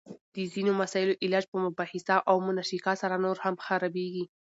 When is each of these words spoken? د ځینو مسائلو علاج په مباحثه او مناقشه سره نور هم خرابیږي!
د 0.35 0.37
ځینو 0.53 0.71
مسائلو 0.81 1.19
علاج 1.25 1.45
په 1.51 1.57
مباحثه 1.65 2.15
او 2.29 2.35
مناقشه 2.47 2.93
سره 3.01 3.15
نور 3.25 3.37
هم 3.45 3.55
خرابیږي! 3.65 4.25